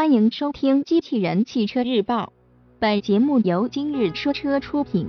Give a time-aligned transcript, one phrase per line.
[0.00, 2.24] 欢迎收听《机器人汽车日报》，
[2.78, 5.06] 本节目由今日说车出品。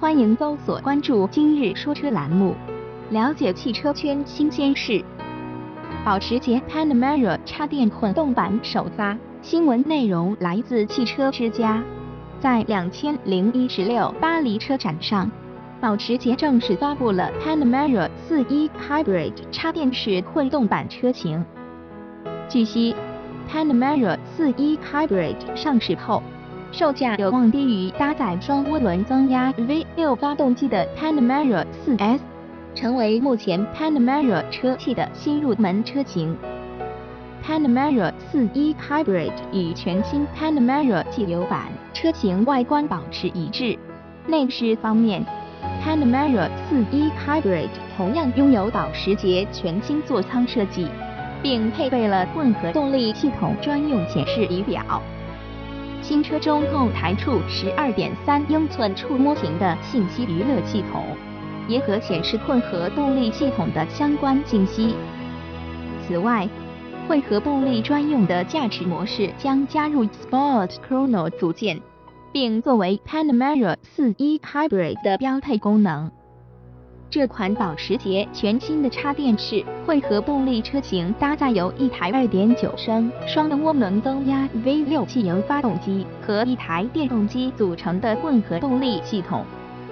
[0.00, 2.54] 欢迎搜索关注“今日说车”栏目，
[3.10, 5.04] 了解汽车圈新鲜事。
[6.02, 11.84] 保时捷 Panamera 插电混动版首发，新闻内容来自汽车之家。
[12.40, 15.30] 在两千零一十六巴黎车展上，
[15.78, 21.44] 保时捷正式发布了 Panamera 四一 Hybrid 插电式混动版车型。
[22.48, 22.96] 据悉
[23.52, 26.22] ，Panamera 四一 Hybrid 上市后，
[26.72, 32.22] 售价有望低于搭载双涡轮增压 V6 发动机的 Panamera 四 S，
[32.74, 36.36] 成为目前 Panamera 车系的新入门车型。
[37.44, 43.78] Panamera 四一 Hybrid 与全新 Panamera 汽油版车型外观保持一致。
[44.28, 45.26] 内饰方面
[45.84, 50.86] ，Panamera 四一 Hybrid 同样拥有保时捷全新座舱设计，
[51.42, 55.02] 并配备了混合动力系统专用显示仪表。
[56.00, 61.04] 新车中后台处十二点三英寸触摸屏的信息娱乐系统，
[61.68, 64.94] 也可显示混合动力系统的相关信息。
[66.06, 66.48] 此外，
[67.06, 71.80] 混合动力专用的驾驶模式将加入 Sport Chrono 组件，
[72.32, 76.10] 并作为 Panamera 四一 Hybrid 的标配功能。
[77.12, 89.44] 这款保时捷全新的插电式混合动力车型搭载有一台2.9升双涡轮增压 V6 汽油发动机和一台电动机组成的混合动力系统。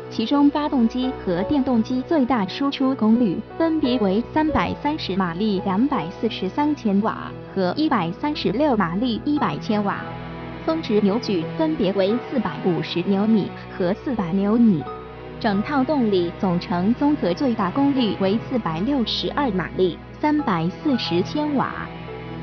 [0.08, 10.00] 其中，发动机和电动机最大输出功率分别为三百三十马力、两百四十三千瓦和一百三十六马力、一百千瓦，
[10.64, 14.82] 峰值扭矩分别为四百五十牛米和四百牛米。
[15.40, 21.88] 整套动力总成综合最大功率为四百六十二马力、三百四十千瓦，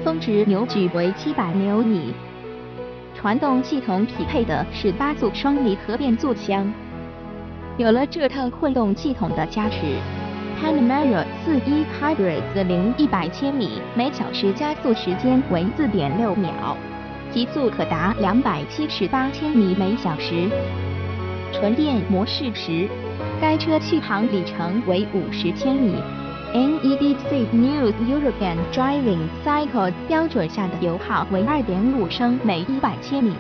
[0.04, 2.12] 峰值扭矩为七百牛米。
[3.14, 6.74] 传动系统匹配的是八速双离合变速箱。
[7.78, 9.78] 有了这套混动系统的加持
[10.60, 16.76] ，Panamera 四一 Hybrid 的零一百千米每小时加速时间为四点六秒，
[17.32, 20.50] 极速可达两百七十八千米每小时。
[21.54, 22.88] 纯电模式时，
[23.42, 25.96] 该车续航里程为五十千米。
[26.54, 33.34] NEDC New European Driving Cycle 标准下的油耗为二点五升每一百千米。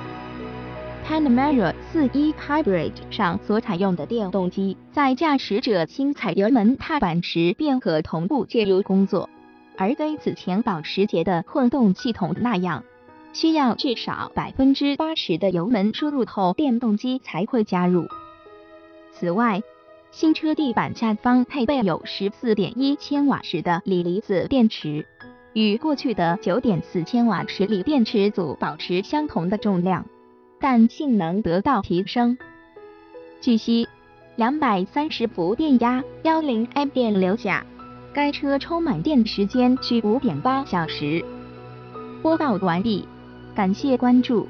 [1.07, 9.29] Panamera 四一 Hybrid 上所采用的电动机，在驾驶者轻踩油门踏板时便可同步介入工作，
[9.78, 12.84] 而非此前保时捷的混动系统那样，
[13.38, 18.08] 需要至少百分之八十的油门输入后，电动机才会加入。
[19.14, 19.62] 此外，
[20.09, 25.06] 新车地板下方配备有十四点一千瓦时的锂离子电池，
[25.53, 30.04] 与过去的九点四千瓦时锂电池组保持相同的重量。
[30.59, 32.40] 但性能得到提升。
[33.40, 33.88] 据悉，
[34.36, 37.64] 两百三十伏电压，幺零 A 电流下，
[38.16, 41.24] 该车充满电时间需五点八小时。
[42.24, 43.08] 播报完毕，
[43.57, 44.45] 感谢关注。